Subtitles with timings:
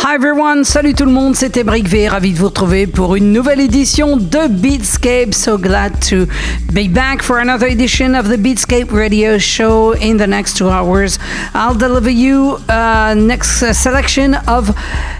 [0.00, 3.32] Hi everyone, salut tout le monde, c'était Brick V, ravi de vous retrouver pour une
[3.32, 5.34] nouvelle édition de Beatscape.
[5.34, 6.26] So glad to
[6.72, 9.94] be back for another edition of the Beatscape radio show.
[9.94, 11.18] In the next two hours,
[11.52, 14.70] I'll deliver you uh, next uh, selection of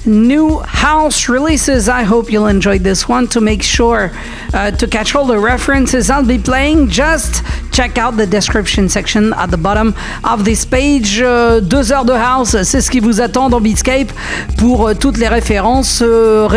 [0.06, 1.88] new house releases.
[1.88, 3.26] I hope you'll enjoy this one.
[3.30, 4.12] To make sure
[4.54, 7.42] uh, to catch all the references I'll be playing, just
[7.72, 9.92] check out the description section at the bottom
[10.22, 11.20] of this page.
[11.20, 14.12] Uh, deux heures de house, c'est ce qui vous attend dans Beatscape.
[14.56, 16.48] Pour euh, toutes les références, euh,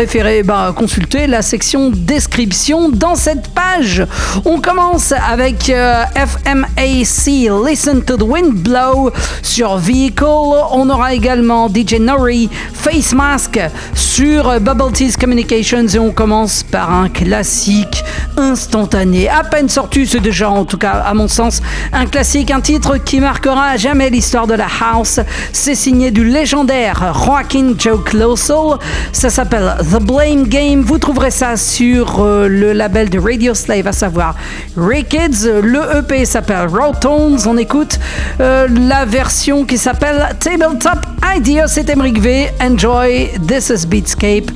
[0.44, 4.06] bah, consultez la section description dans cette page.
[4.44, 9.10] On commence avec euh, FMAC, Listen to the Wind Blow
[9.42, 10.24] sur Vehicle.
[10.24, 13.58] On aura également DJ Nori, Face Mask
[13.94, 18.04] sur Bubble Teas Communications et on commence par un classique
[18.36, 19.28] instantané.
[19.28, 22.98] À peine sorti, c'est déjà en tout cas à mon sens un classique, un titre
[22.98, 25.20] qui marquera à jamais l'histoire de la house.
[25.52, 28.78] C'est signé du légendaire Joaquin Joe Closel.
[29.12, 30.82] Ça s'appelle The Blame Game.
[30.82, 34.34] Vous trouverez ça sur euh, le label de Radio Slave, à savoir
[34.76, 35.46] Kids.
[35.62, 37.38] Le EP s'appelle Raw Tones.
[37.46, 37.98] On écoute
[38.40, 40.98] euh, la version qui s'appelle Tabletop
[41.36, 41.66] Idea.
[41.68, 42.50] C'est Emric V.
[42.60, 43.30] Enjoy.
[43.46, 44.50] This is Beatscape.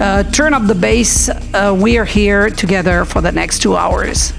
[0.00, 1.30] Uh, turn up the bass.
[1.80, 4.32] We are here together for the next two hours.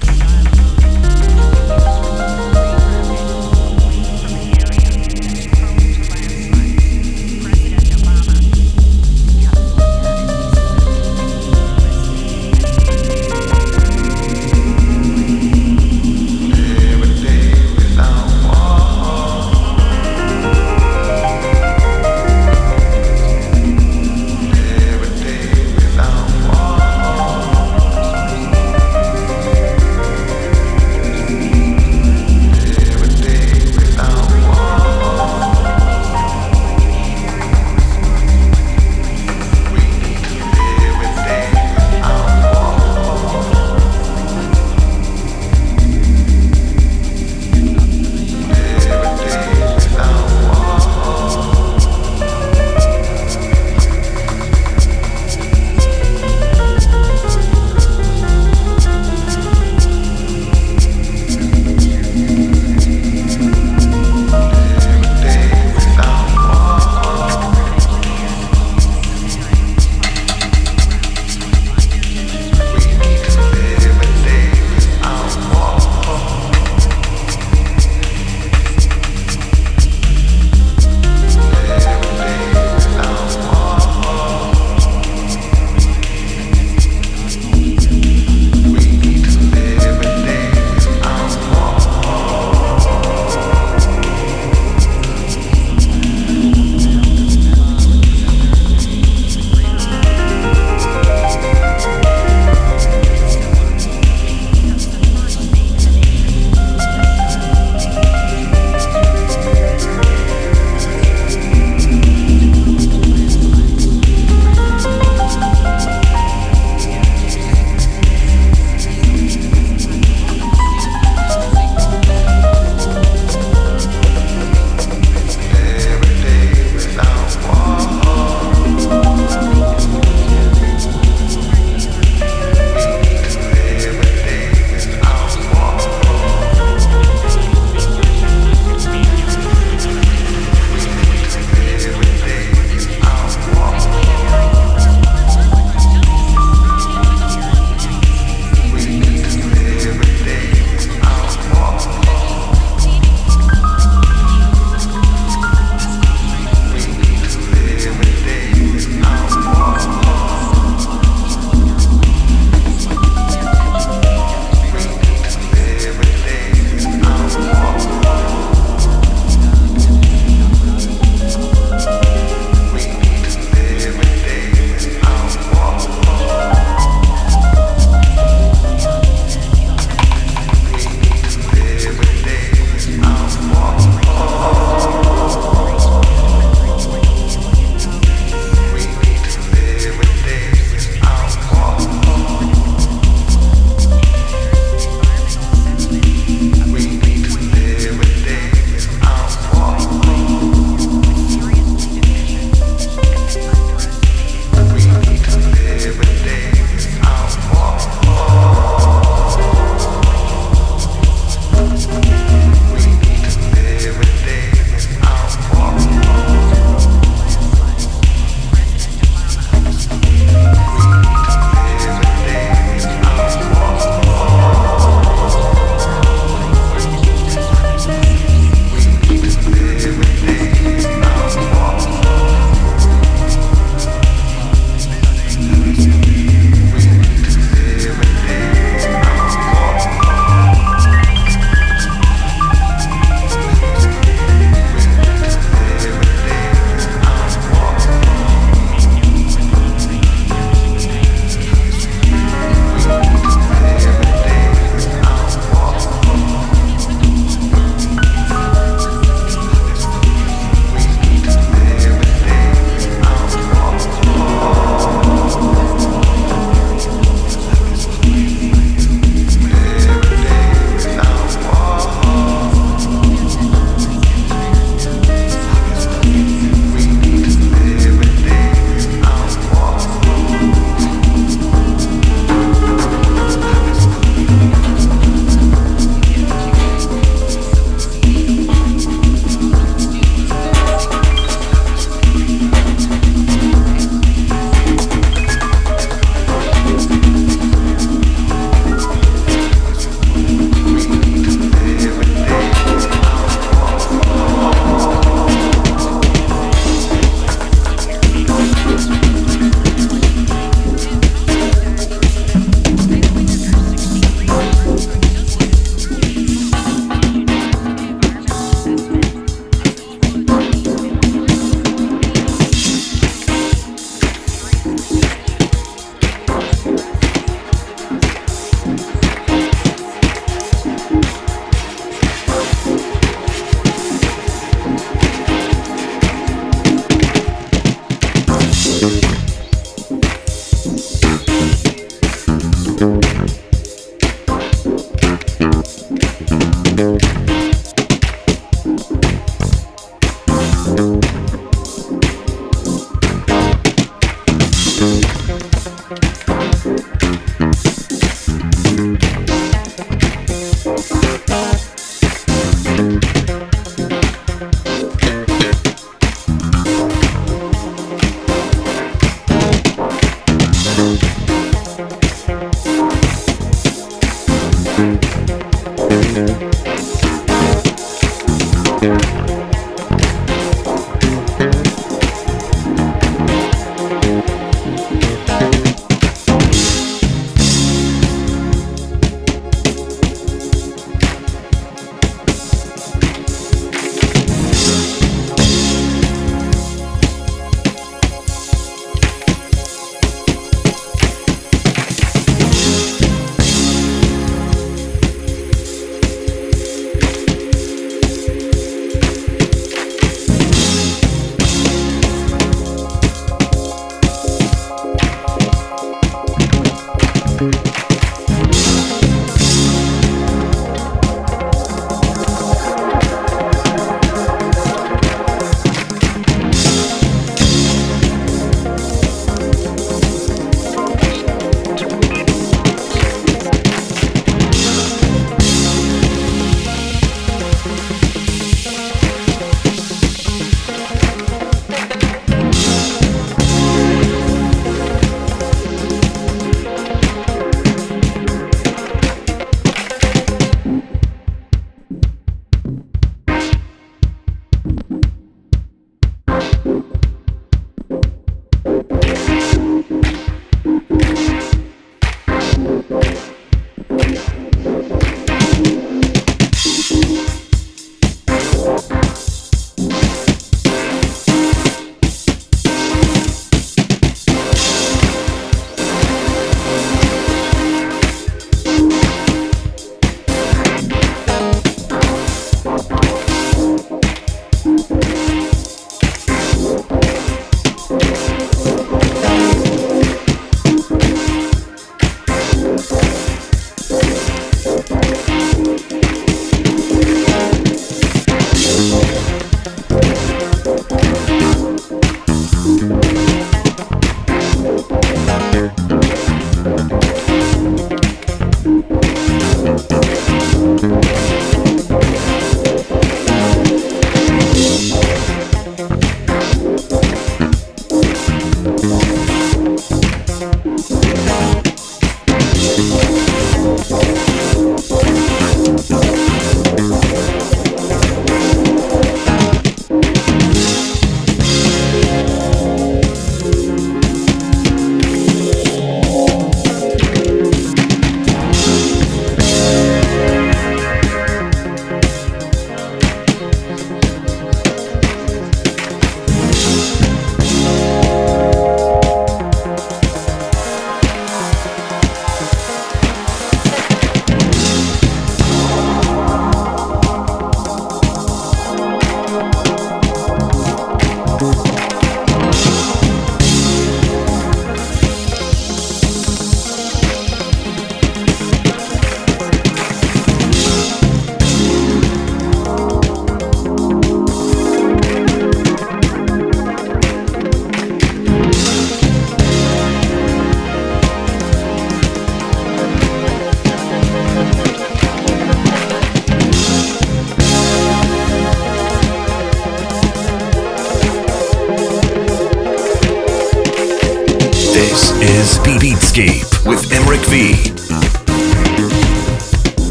[370.82, 371.11] Thank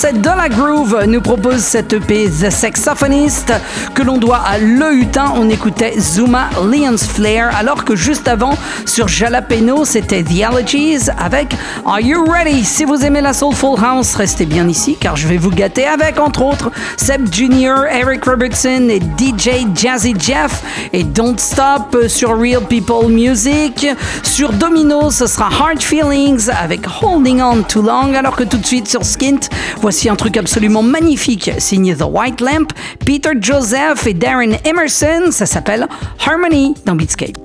[0.00, 3.52] français De La Groove nous propose cette EP The Saxophonist
[3.94, 5.32] que l'on doit à Le Hutin.
[5.36, 11.54] On écoutait Zuma Leon's Flair alors que juste avant sur Jalapeno c'était The Allergies avec
[11.84, 12.64] Are You Ready?
[12.64, 16.18] Si vous aimez la Soulful House, restez bien ici car je vais vous gâter avec
[16.18, 22.62] entre autres Seb Jr., Eric Robertson et DJ Jazzy Jeff et Don't Stop sur Real
[22.62, 23.86] People Music.
[24.22, 28.66] Sur Domino, ce sera Hard Feelings avec Holding On Too Long alors que tout de
[28.66, 29.48] suite sur Skint,
[29.90, 32.68] voici un truc absolument magnifique signé The White Lamp,
[33.04, 35.32] Peter Joseph et Darren Emerson.
[35.32, 35.88] Ça s'appelle
[36.24, 37.36] Harmony dans Beatscape.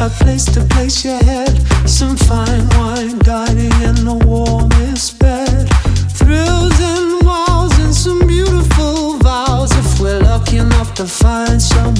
[0.00, 1.52] A place to place your head.
[1.86, 5.68] Some fine wine guiding in the warmest bed.
[6.18, 9.70] Thrills and wows and some beautiful vows.
[9.76, 11.99] If we're lucky enough to find someone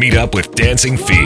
[0.00, 1.19] meet up with dancing feet.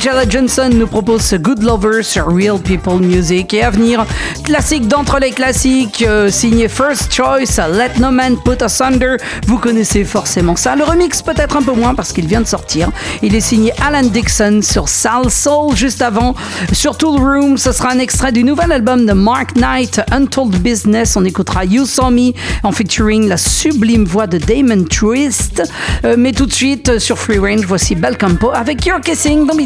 [0.00, 3.52] Angela Johnson nous proposent ce Good Lover sur Real People Music.
[3.52, 4.06] Et à venir,
[4.44, 9.18] classique d'entre les classiques, euh, signé First Choice, Let No Man Put Us Under.
[9.46, 10.74] Vous connaissez forcément ça.
[10.74, 12.90] Le remix peut-être un peu moins parce qu'il vient de sortir.
[13.22, 15.76] Il est signé Alan Dixon sur Sal Soul.
[15.76, 16.34] Juste avant,
[16.72, 21.14] sur Tool Room, ce sera un extrait du nouvel album de Mark Knight, Untold Business.
[21.16, 22.32] On écoutera You Saw Me
[22.62, 25.62] en featuring la sublime voix de Damon Twist.
[26.06, 29.60] Euh, mais tout de suite, sur Free Range, voici Belcampo avec Your Kissing dans.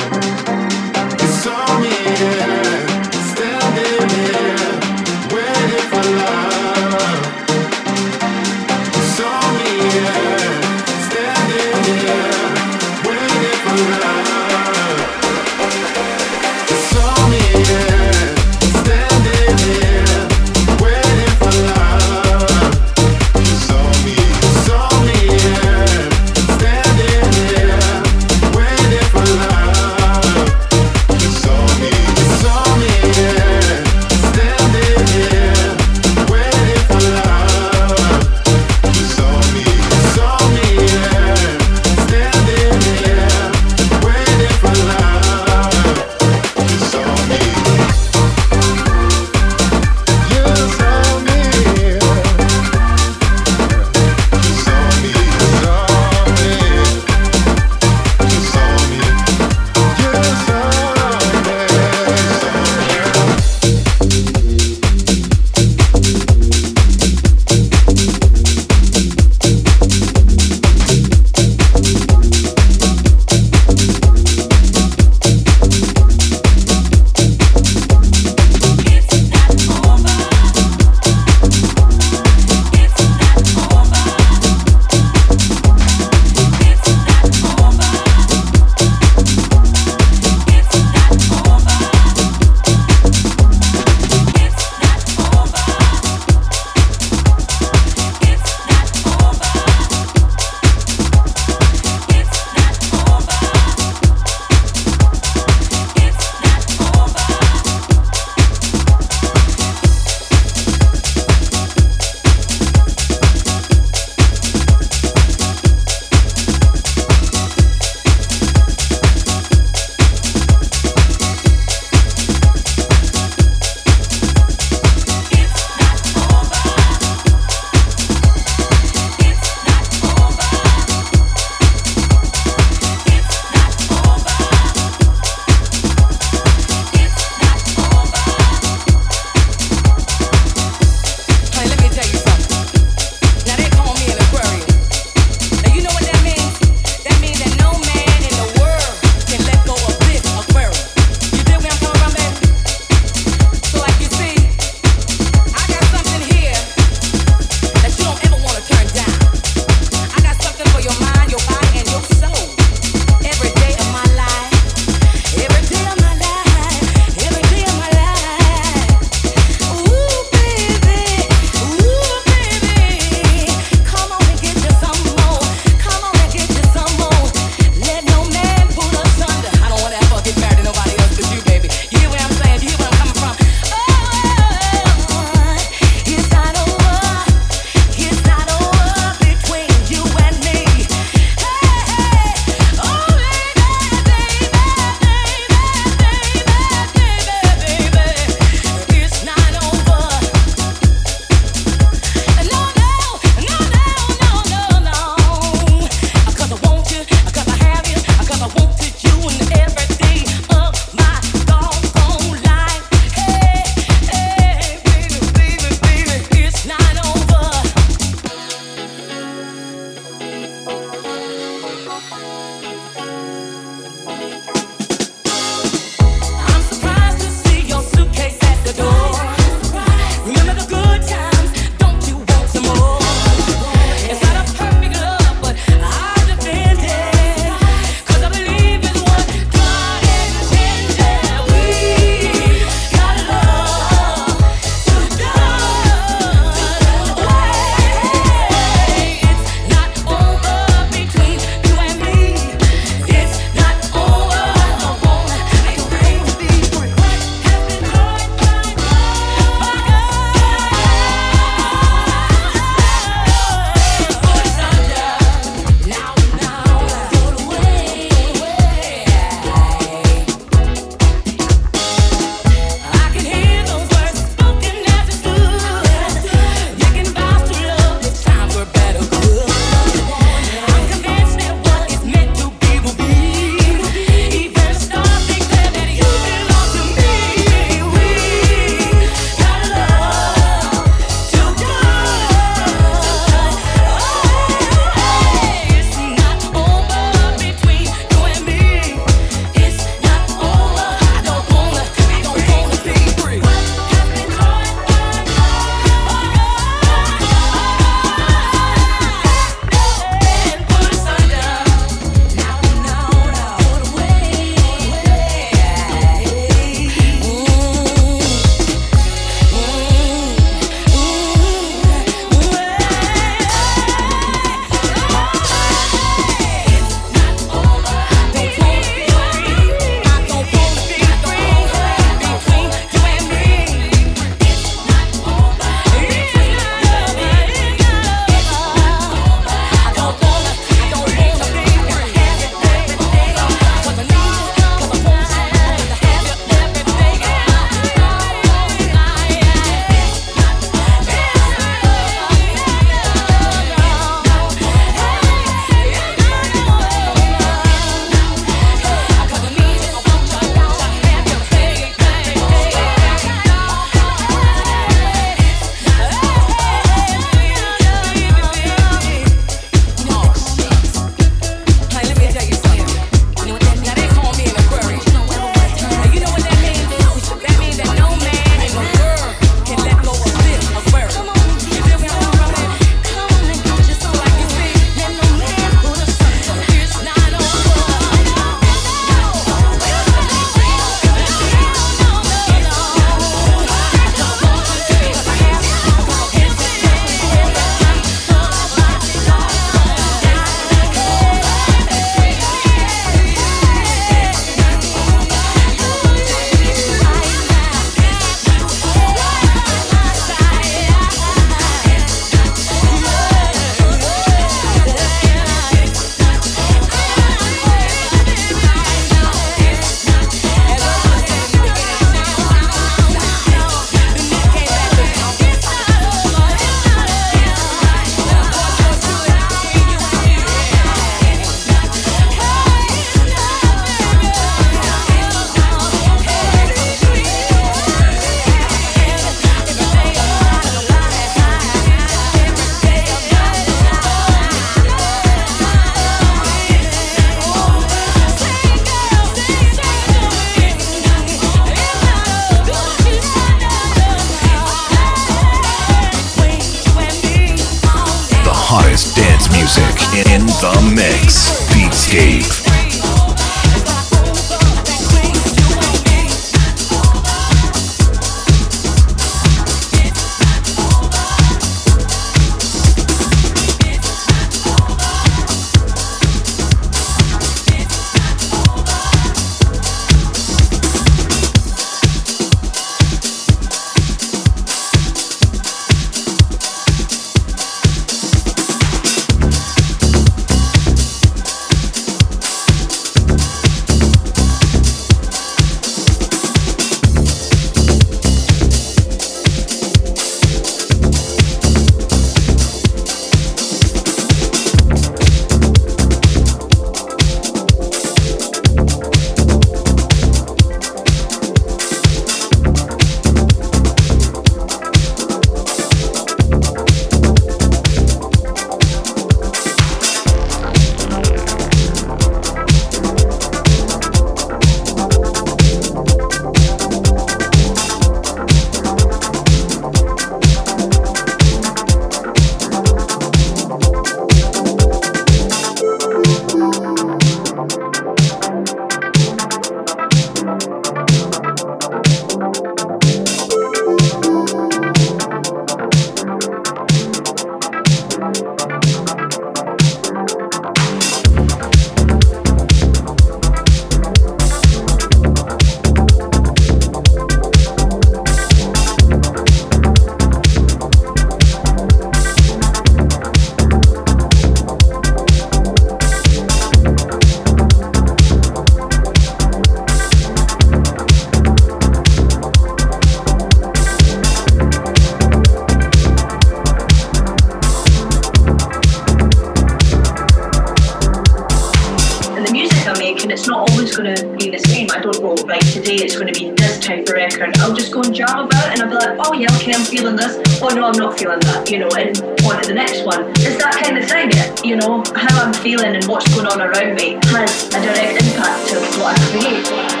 [593.37, 594.29] it's that kind of thing.
[594.63, 598.69] You know, how I'm feeling and what's going on around me has a direct impact
[598.69, 600.00] to what I create.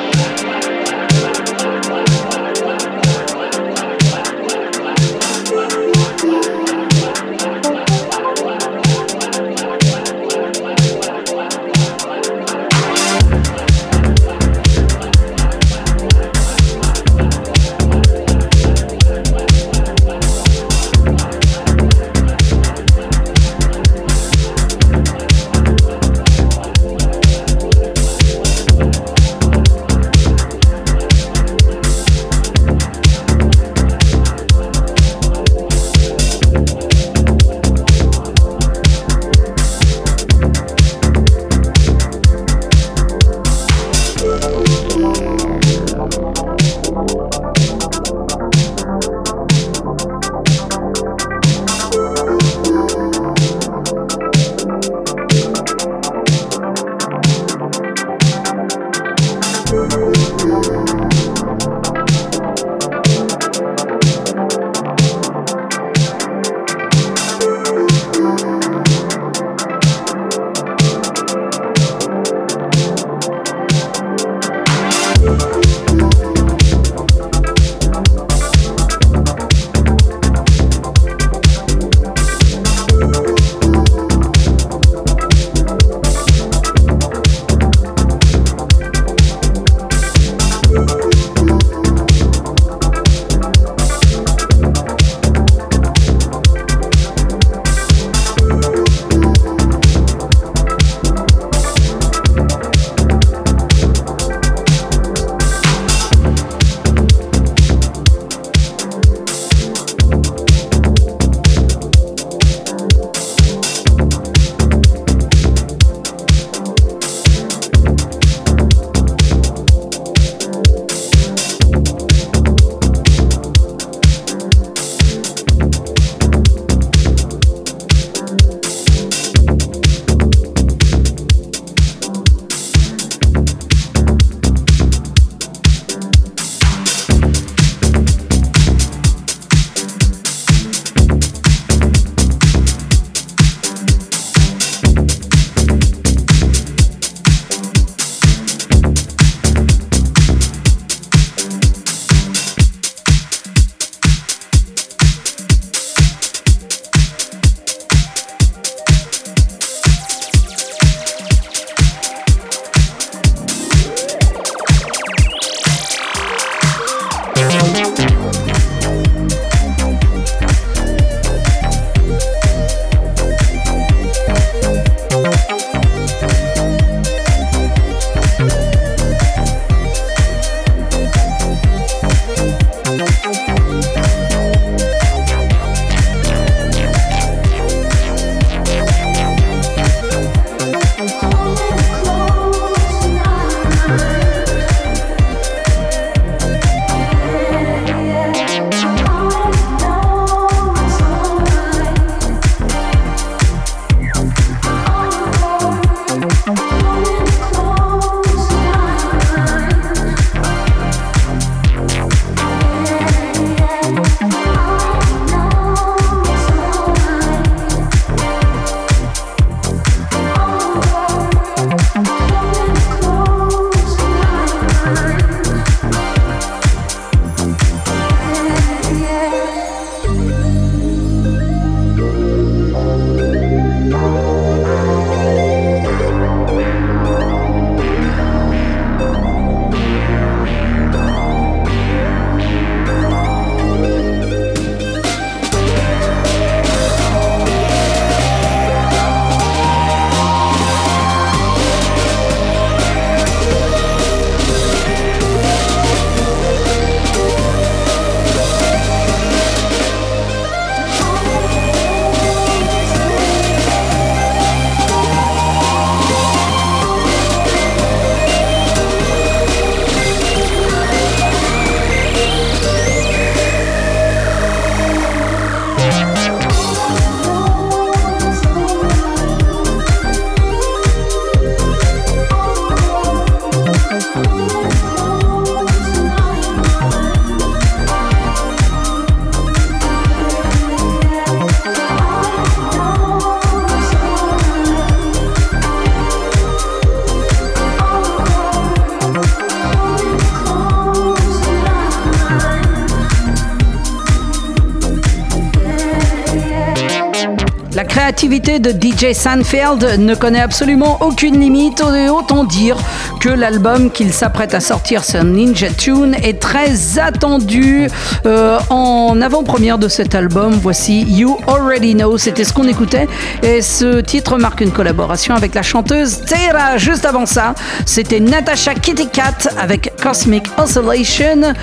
[308.21, 312.77] Créativité de DJ Sanfeld ne connaît absolument aucune limite et autant dire
[313.19, 317.87] que l'album qu'il s'apprête à sortir sur Ninja Tune est très attendu
[318.27, 320.51] euh, en avant-première de cet album.
[320.53, 323.07] Voici You Already Know, c'était ce qu'on écoutait
[323.41, 326.77] et ce titre marque une collaboration avec la chanteuse Tera.
[326.77, 327.55] Juste avant ça,
[327.87, 331.53] c'était Natasha Kitty Cat avec Cosmic Oscillation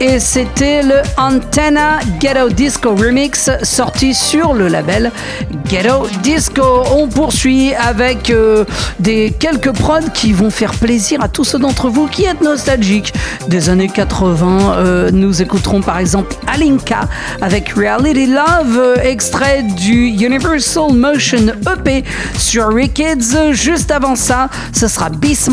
[0.00, 5.10] et c'était le Antenna Ghetto Disco Remix sorti sur le label
[5.66, 6.84] Ghetto Disco.
[6.94, 8.64] On poursuit avec euh,
[9.00, 13.12] des quelques prods qui vont faire plaisir à tous ceux d'entre vous qui êtes nostalgiques
[13.48, 14.74] des années 80.
[14.76, 17.08] Euh, nous écouterons par exemple Alinka
[17.40, 22.04] avec Reality Love, euh, extrait du Universal Motion EP
[22.38, 23.52] sur Rickets.
[23.52, 25.50] Juste avant ça, ce sera Beast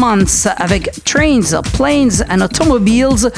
[0.57, 3.31] avec Trains, Planes and Automobiles.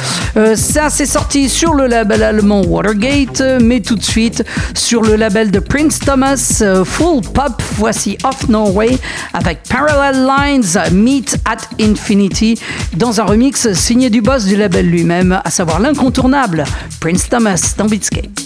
[0.56, 5.49] ça, c'est sorti sur le label allemand Watergate, mais tout de suite sur le label
[5.49, 7.62] de Prince Thomas, euh, Full Pop.
[7.78, 8.98] Voici Off Norway
[9.34, 12.60] avec Parallel Lines Meet at Infinity
[12.95, 16.64] dans un remix signé du boss du label lui-même, à savoir l'incontournable
[17.00, 18.43] Prince Thomas dans.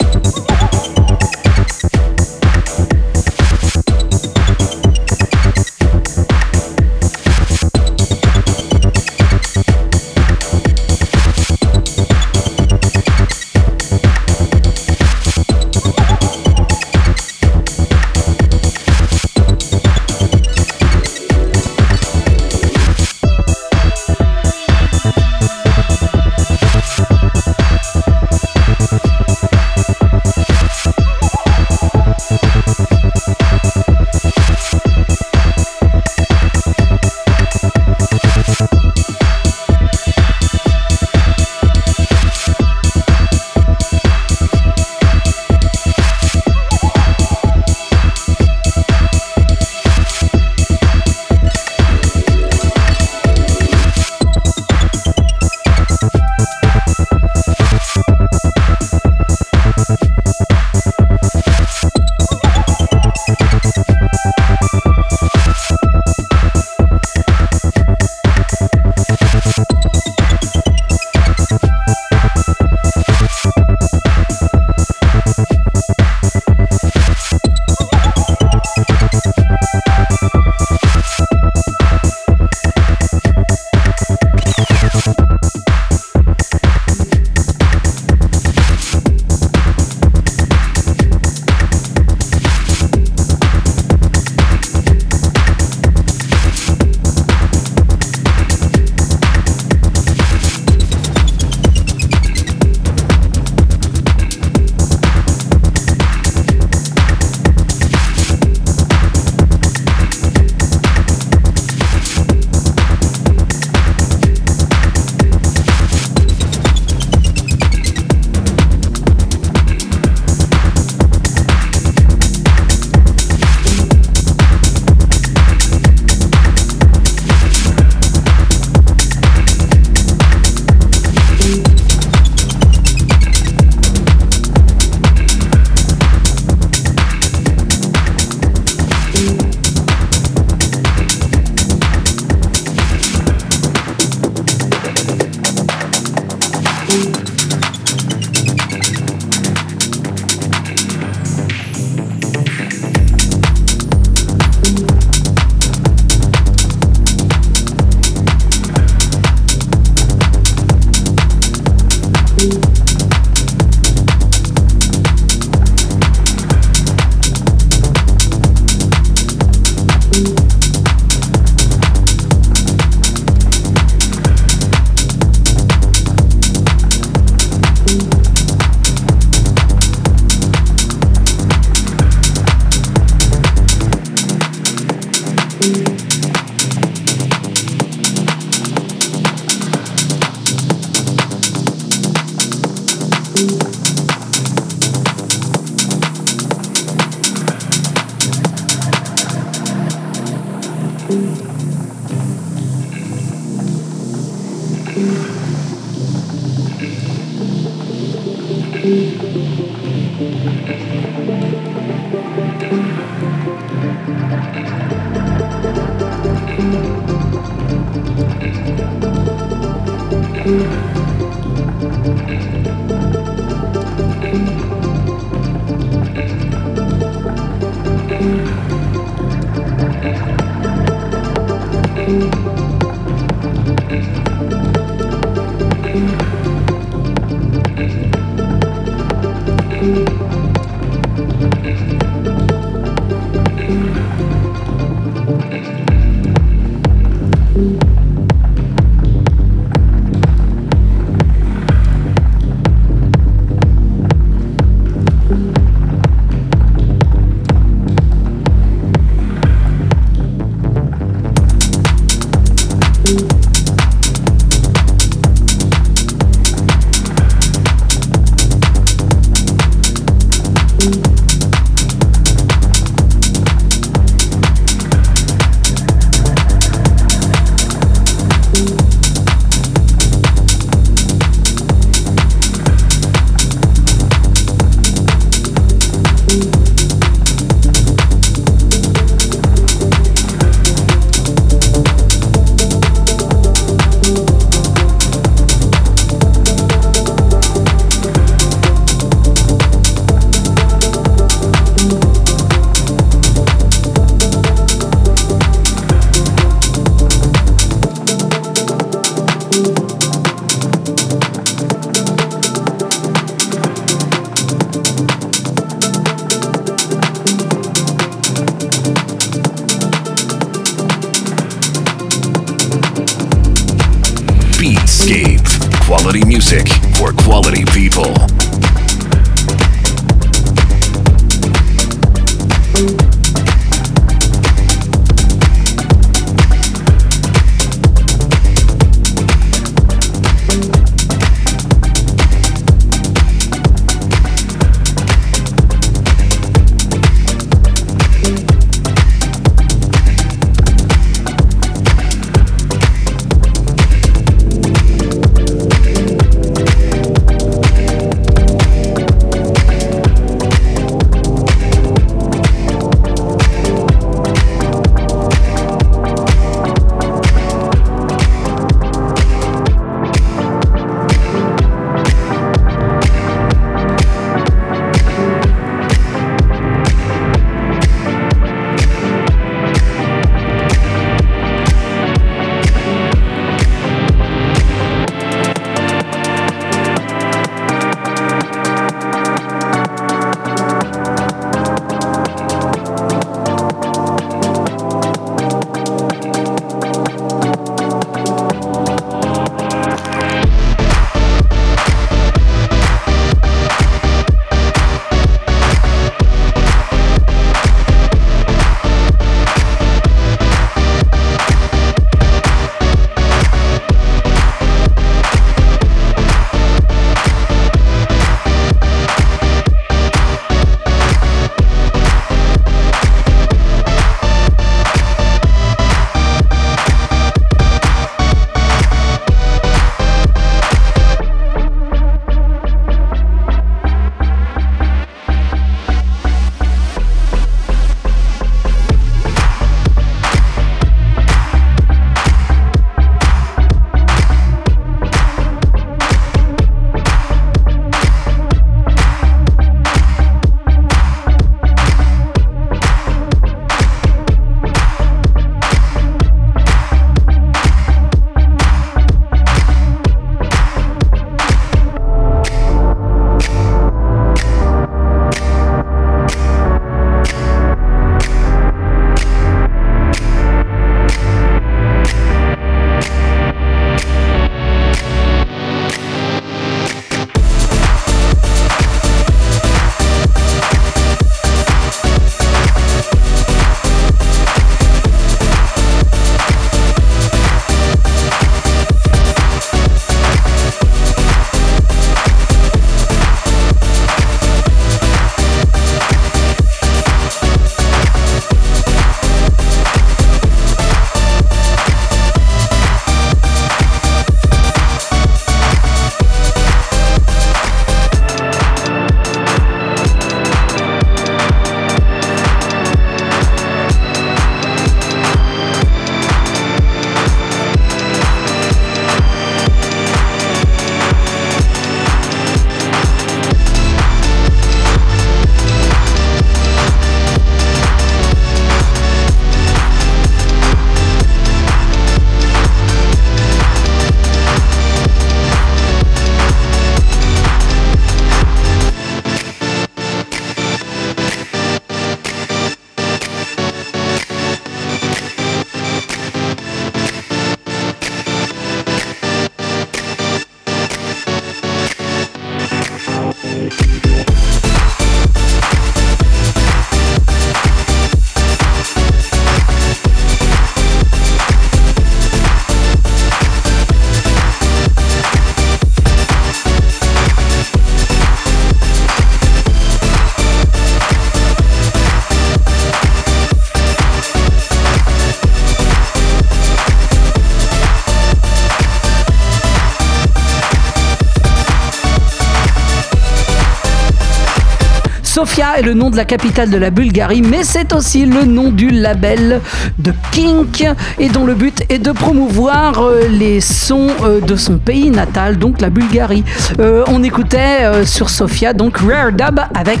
[585.82, 589.60] Le nom de la capitale de la Bulgarie, mais c'est aussi le nom du label
[589.98, 590.86] de Kink
[591.18, 595.58] et dont le but est de promouvoir euh, les sons euh, de son pays natal,
[595.58, 596.44] donc la Bulgarie.
[596.78, 600.00] Euh, on écoutait sur Sofia donc Rare Dub avec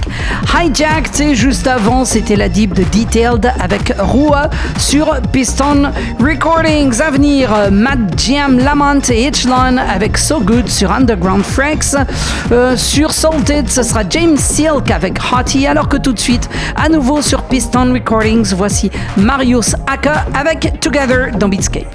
[0.54, 5.90] Hijacked et juste avant c'était la deep de Detailed avec Rua sur Piston
[6.20, 7.00] Recordings.
[7.00, 11.96] À venir, Matt Jam, Lamont et Hitchlon avec So Good sur Underground Freaks.
[12.76, 17.22] sur Salted, ce sera James Silk avec Hottie, alors que tout de suite, à nouveau
[17.22, 21.86] sur Piston Recordings, voici Marius Aka avec Together dans Beatscape.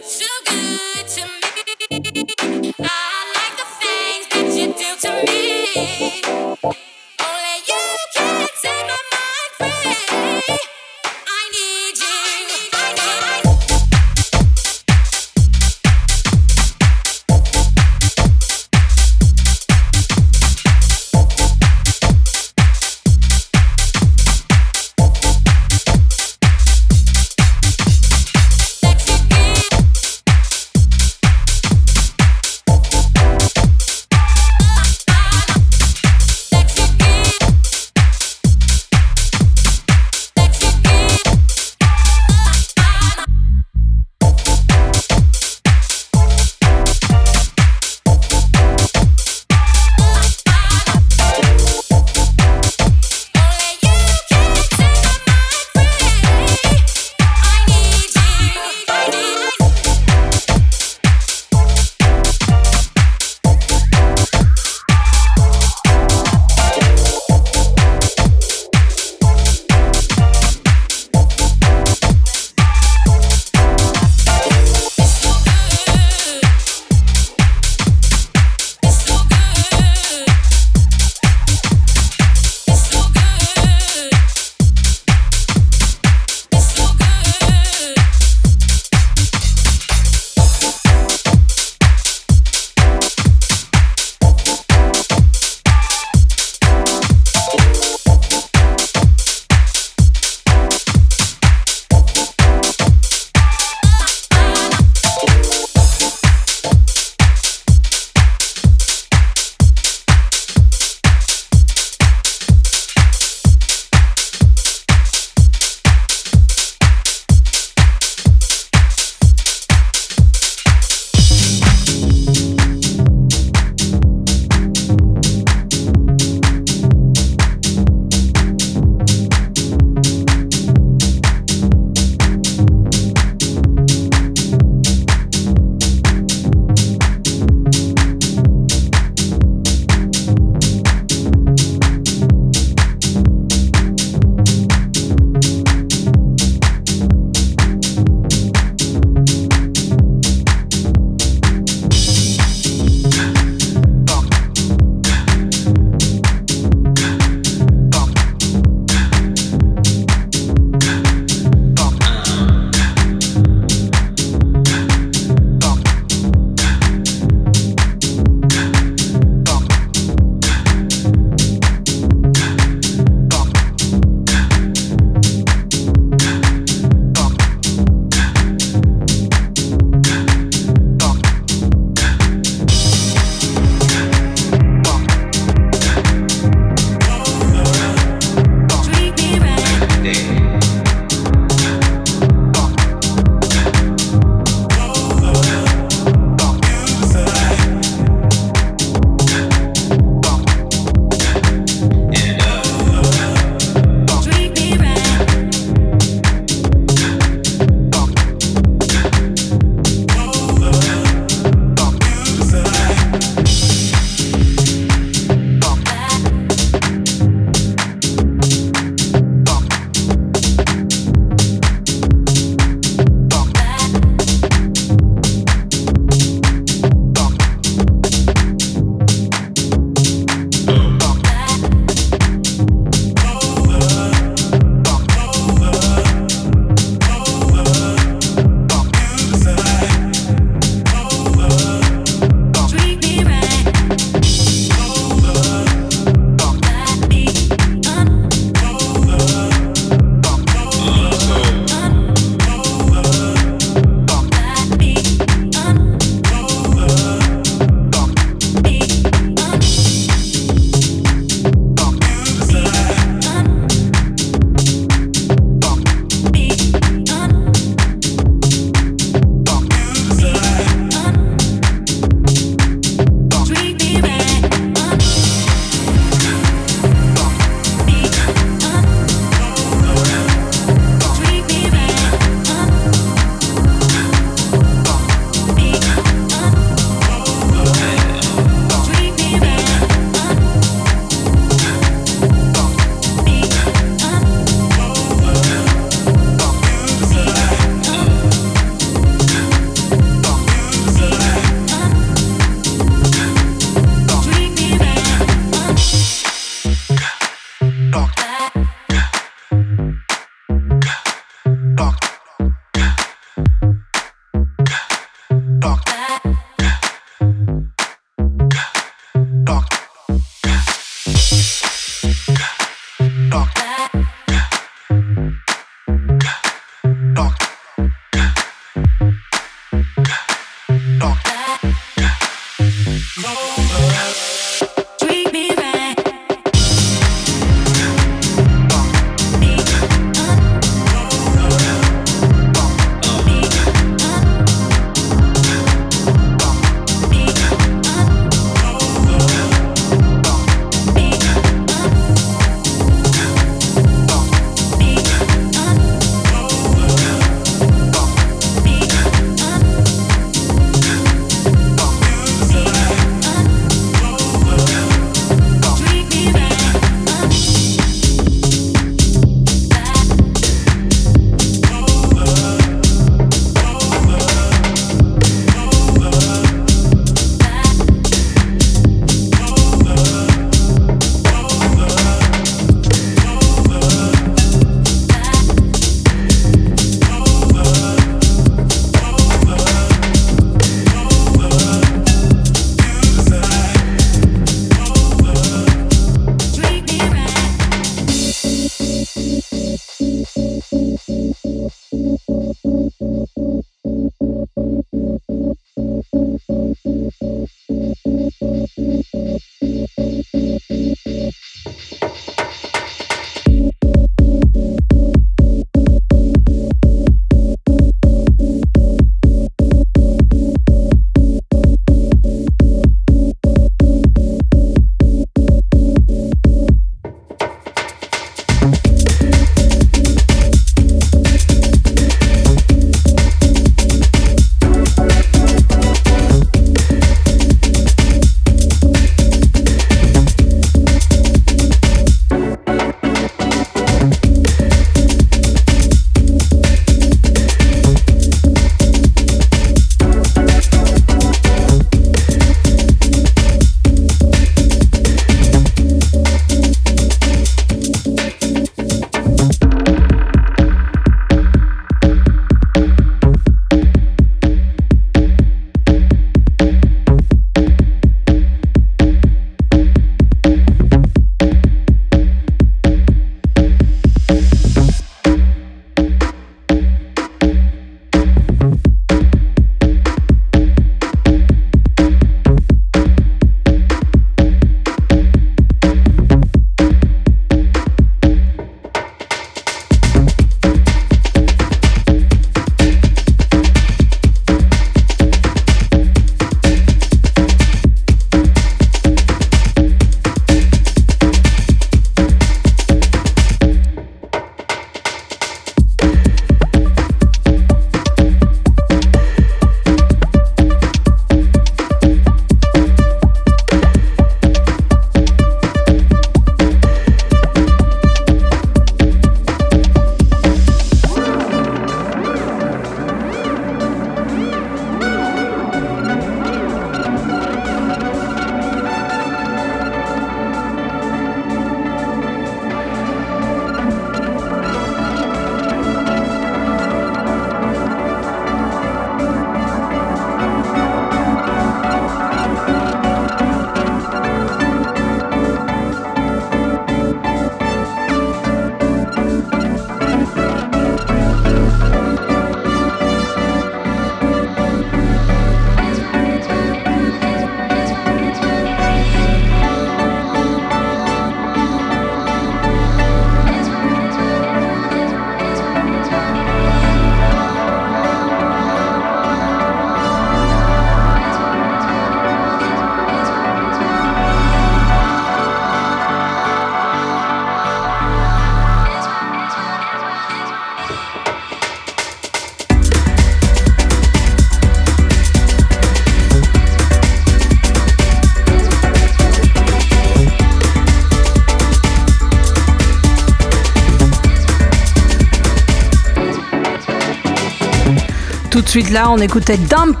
[598.70, 600.00] Ensuite là, on écoutait Dump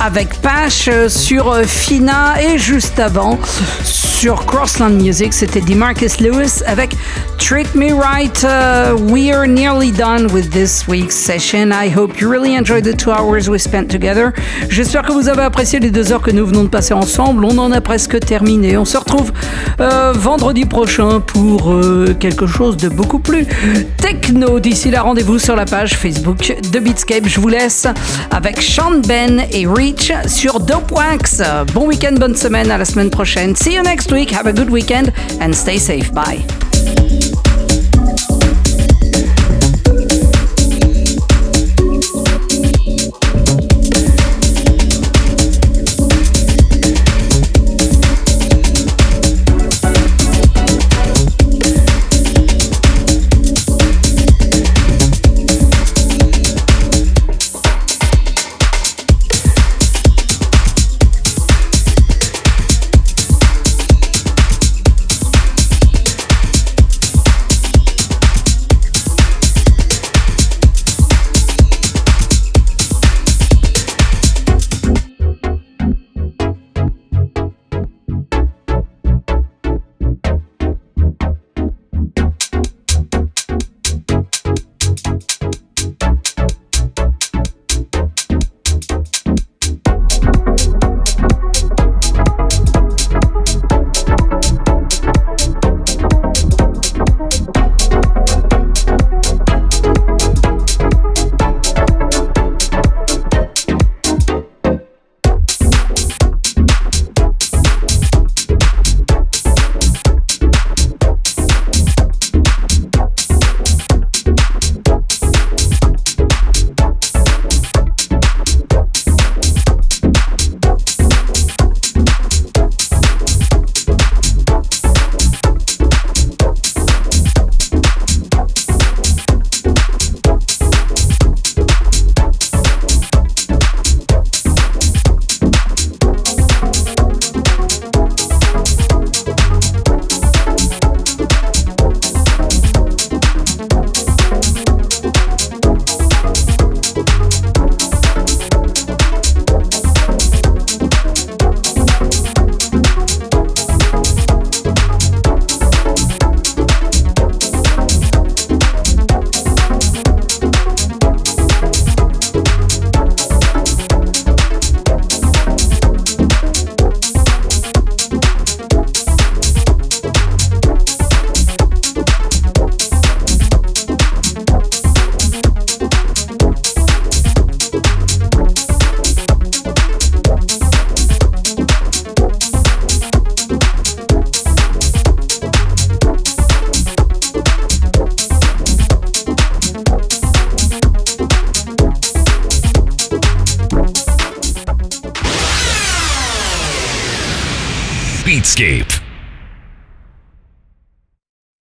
[0.00, 3.38] avec Pash sur Fina et juste avant
[3.84, 5.34] sur Crossland Music.
[5.34, 6.96] C'était Demarcus Lewis avec
[7.38, 8.42] Treat Me Right.
[8.44, 11.72] Uh, we are nearly done with this week's session.
[11.72, 14.32] I hope you really enjoyed the two hours we spent together.
[14.68, 17.44] J'espère que vous avez apprécié les deux heures que nous venons de passer ensemble.
[17.44, 18.76] On en a presque terminé.
[18.76, 19.32] On se retrouve
[19.80, 23.46] euh, vendredi prochain pour euh, quelque chose de beaucoup plus
[23.98, 24.58] techno.
[24.58, 27.26] D'ici là, rendez-vous sur la page Facebook de Beatscape.
[27.26, 27.86] Je vous laisse
[28.30, 31.42] avec Sean Ben et Reach sur Dope Wax.
[31.74, 33.54] Bon week-end, bonne semaine, à la semaine prochaine.
[33.54, 34.32] See you next week.
[34.32, 36.12] Have a good weekend and stay safe.
[36.12, 36.44] Bye.